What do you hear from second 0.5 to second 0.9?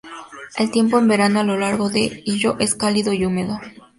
El